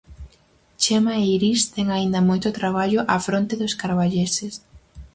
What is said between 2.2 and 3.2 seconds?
moito traballo á